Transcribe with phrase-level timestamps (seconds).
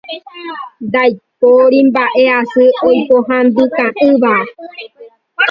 [0.85, 4.33] Ndaipóri mbaʼasy oipohãnokuaaʼỹva.